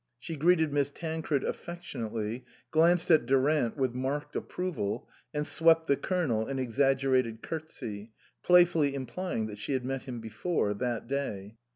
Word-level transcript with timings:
She 0.17 0.35
greeted 0.35 0.73
Miss 0.73 0.89
Tancred 0.89 1.43
affectionately, 1.43 2.43
glanced 2.71 3.11
at 3.11 3.27
Durant 3.27 3.77
with 3.77 3.93
marked 3.93 4.35
approval, 4.35 5.07
and 5.31 5.45
swept 5.45 5.85
the 5.85 5.95
Colonel 5.95 6.47
an 6.47 6.57
exaggerated 6.57 7.43
curtsey, 7.43 8.09
playfully 8.41 8.95
imply 8.95 9.35
ing 9.35 9.45
that 9.45 9.59
she 9.59 9.73
had 9.73 9.85
met 9.85 10.01
him 10.09 10.19
before, 10.19 10.73
that 10.73 11.07
day. 11.07 11.53